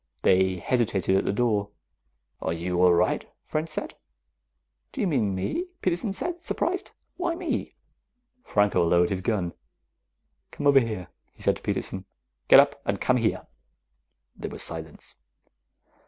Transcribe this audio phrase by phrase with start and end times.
[0.23, 1.69] They hesitated at the door.
[2.41, 3.93] "Are you all right?" French said.
[4.91, 6.89] "Do you mean me?" Peterson said, surprised.
[7.17, 7.69] "Why me?"
[8.43, 9.53] Franco lowered his gun.
[10.49, 12.05] "Come over here," he said to Peterson.
[12.47, 13.45] "Get up and come here."
[14.35, 15.13] There was silence.